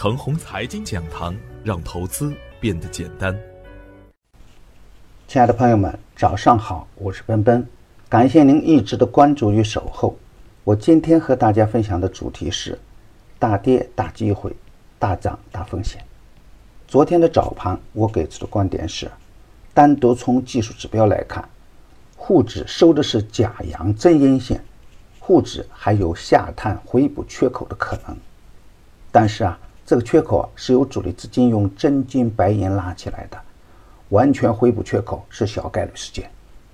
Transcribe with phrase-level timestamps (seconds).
[0.00, 3.38] 腾宏财经讲堂，让投资变得简单。
[5.28, 7.68] 亲爱的朋友们，早上好，我是奔奔，
[8.08, 10.16] 感谢您一直的关注与守候。
[10.64, 12.78] 我今天和大家分享的主题是：
[13.38, 14.56] 大跌大机会，
[14.98, 16.02] 大涨大风险。
[16.88, 19.10] 昨天的早盘，我给出的观点是，
[19.74, 21.46] 单独从技术指标来看，
[22.16, 24.64] 沪指收的是假阳真阴线，
[25.18, 28.16] 沪指还有下探回补缺口的可能。
[29.12, 29.58] 但是啊，
[29.90, 33.36] 这个缺口啊是由主力资金用真金白银拉起来的，
[34.10, 36.30] 完全回补缺口是小概率事件。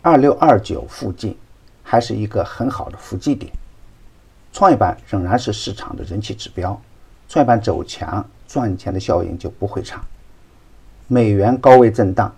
[0.00, 1.36] 二六二九附近
[1.82, 3.52] 还是一个很好的伏击点。
[4.52, 6.80] 创业板仍然是市场的人气指标，
[7.28, 10.00] 创业板走强赚钱的效应就不会差。
[11.08, 12.32] 美元高位震荡，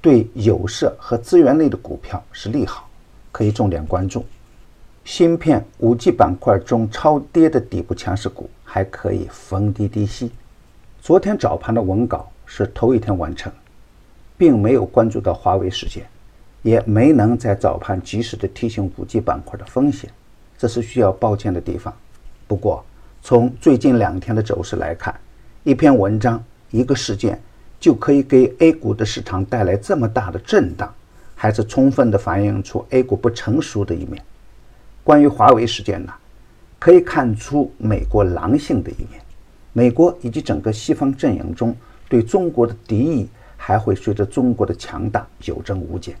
[0.00, 2.88] 对有色和资源类的股票是利好，
[3.32, 4.24] 可以重点关注。
[5.04, 8.48] 芯片、五 G 板块中超跌的底部强势股。
[8.70, 10.30] 还可以逢低低吸。
[11.00, 13.50] 昨天早盘的文稿是头一天完成，
[14.36, 16.06] 并没有关注到华为事件，
[16.60, 20.10] 也没能在早盘及时的提醒五 G 板块的风险，
[20.58, 21.96] 这是需要抱歉的地方。
[22.46, 22.84] 不过，
[23.22, 25.18] 从最近两天的走势来看，
[25.64, 27.40] 一篇文章、一个事件
[27.80, 30.92] 就可以给 A 股的市场带来这么大的震荡，
[31.34, 34.22] 还是充分的反映出 A 股不成熟的一面。
[35.02, 36.12] 关于华为事件呢？
[36.78, 39.20] 可以看出美国狼性的一面，
[39.72, 41.74] 美国以及整个西方阵营中
[42.08, 46.16] 对中国的敌意还会随着中国的强大有增无减，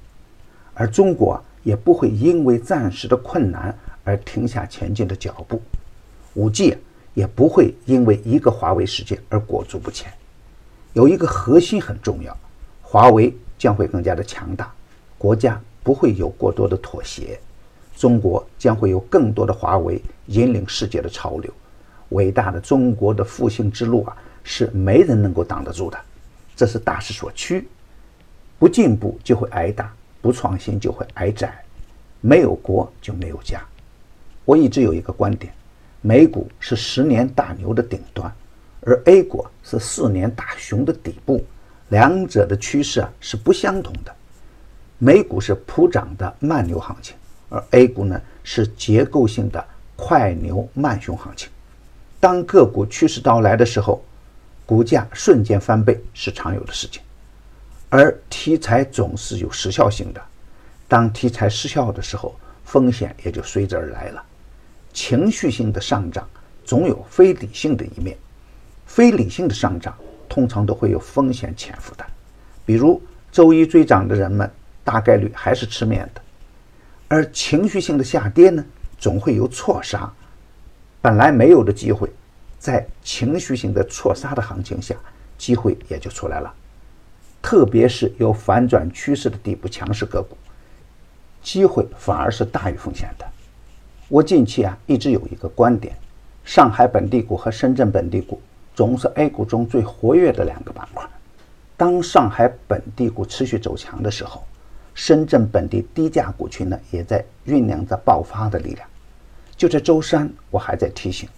[0.74, 5.62] 而中国也不会因为暂时的困难而停下前进的脚步，
[6.34, 6.76] 五 G
[7.14, 10.12] 也不会因为一个华为事件而裹足不前。
[10.92, 12.36] 有一个核心很重要，
[12.82, 14.72] 华为将会更加的强大，
[15.16, 17.38] 国家不会有过多的妥协。
[17.98, 21.52] 中国将会有更多的华为引领世界的潮流，
[22.10, 25.98] 伟大的中国的复兴之路啊，是没人能够挡得住的，
[26.54, 27.66] 这是大势所趋。
[28.56, 31.52] 不进步就会挨打，不创新就会挨宰，
[32.20, 33.60] 没有国就没有家。
[34.44, 35.52] 我一直有一个观点，
[36.00, 38.32] 美股是十年大牛的顶端，
[38.82, 41.44] 而 A 股是四年大熊的底部，
[41.88, 44.14] 两者的趋势啊是不相同的。
[44.98, 47.16] 美股是普涨的慢牛行情。
[47.48, 49.64] 而 A 股呢是结构性的
[49.96, 51.48] 快牛慢熊行情，
[52.20, 54.02] 当个股趋势到来的时候，
[54.66, 57.02] 股价瞬间翻倍是常有的事情。
[57.88, 60.20] 而题材总是有时效性的，
[60.86, 64.22] 当题材失效的时候，风险也就随之而来了。
[64.92, 66.28] 情绪性的上涨
[66.64, 68.16] 总有非理性的一面，
[68.84, 69.96] 非理性的上涨
[70.28, 72.04] 通常都会有风险潜伏的，
[72.66, 73.00] 比如
[73.32, 74.50] 周一追涨的人们，
[74.84, 76.20] 大概率还是吃面的。
[77.08, 78.64] 而情绪性的下跌呢，
[78.98, 80.12] 总会有错杀，
[81.00, 82.08] 本来没有的机会，
[82.58, 84.94] 在情绪性的错杀的行情下，
[85.38, 86.54] 机会也就出来了。
[87.40, 90.36] 特别是有反转趋势的底部强势个股，
[91.42, 93.24] 机会反而是大于风险的。
[94.08, 95.96] 我近期啊一直有一个观点：
[96.44, 98.40] 上海本地股和深圳本地股
[98.74, 101.08] 总是 A 股中最活跃的两个板块。
[101.76, 104.44] 当上海本地股持续走强的时候，
[104.98, 108.84] 深圳本地低价股群呢，也在酝酿着爆发的力量。
[109.56, 111.28] 就在周三，我还在提醒，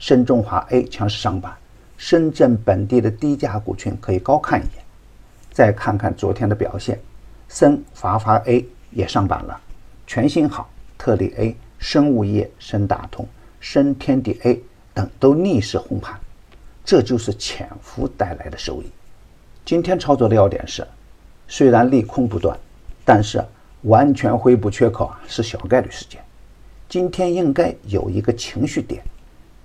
[0.00, 1.56] 深中华 A 强势上板，
[1.96, 4.84] 深圳本地的低价股群可以高看一眼。
[5.52, 6.98] 再看看昨天的表现，
[7.48, 9.60] 深华华 A 也上板了，
[10.08, 13.24] 全新好、特力 A、生物业、深大通、
[13.60, 14.60] 深天地 A
[14.92, 16.18] 等都逆势红盘，
[16.84, 18.90] 这就是潜伏带来的收益。
[19.64, 20.84] 今天操作的要点是，
[21.46, 22.58] 虽然利空不断。
[23.04, 23.44] 但是
[23.82, 26.24] 完全回补缺口啊是小概率事件，
[26.88, 29.04] 今天应该有一个情绪点，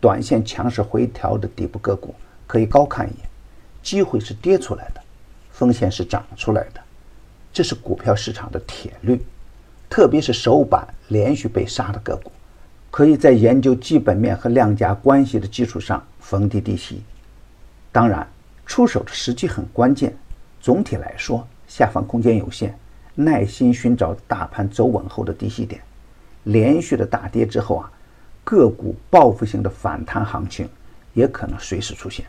[0.01, 2.13] 短线强势回调的底部个股
[2.45, 3.29] 可以高看一眼，
[3.81, 5.01] 机会是跌出来的，
[5.51, 6.81] 风险是涨出来的，
[7.53, 9.21] 这是股票市场的铁律，
[9.89, 12.29] 特别是首板连续被杀的个股，
[12.91, 17.01] 可以在研究基本面和量价关系的基础上逢低低吸，
[17.91, 18.27] 当然
[18.65, 20.13] 出手的时机很关键，
[20.59, 22.77] 总体来说下方空间有限。
[23.21, 25.81] 耐心寻找大盘走稳后的低吸点，
[26.45, 27.91] 连续的大跌之后啊，
[28.45, 30.69] 个股报复性的反弹行情
[31.13, 32.25] 也可能随时出现。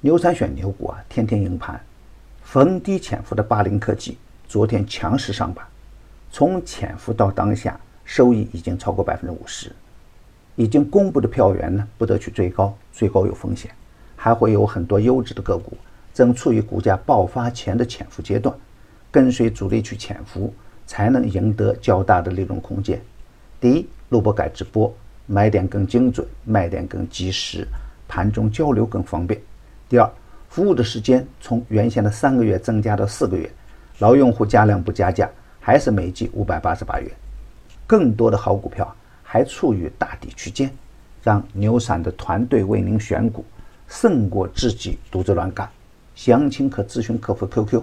[0.00, 1.80] 牛三选牛股啊，天天赢盘。
[2.42, 4.18] 逢低潜伏的八零科技
[4.48, 5.64] 昨天强势上板，
[6.32, 9.70] 从潜伏到当下收益已经超过百分之五十。
[10.56, 13.70] 已经公布的票源呢，不得去追高，追高有风险。
[14.16, 15.78] 还会有很多优质的个股
[16.12, 18.52] 正处于股价爆发前的潜伏阶段。
[19.10, 20.52] 跟随主力去潜伏，
[20.86, 23.00] 才能赢得较大的利润空间。
[23.60, 24.92] 第一，录播改直播，
[25.26, 27.66] 买点更精准，卖点更及时，
[28.08, 29.40] 盘中交流更方便。
[29.88, 30.10] 第二，
[30.48, 33.50] 服务的时间从原先的三个月增加到四个月，
[33.98, 35.28] 老用户加量不加价，
[35.60, 37.10] 还是每季五百八十八元。
[37.86, 40.70] 更多的好股票还处于大底区间，
[41.22, 43.44] 让牛散的团队为您选股，
[43.88, 45.68] 胜过自己独自乱干。
[46.14, 47.82] 详情可咨询客服 QQ：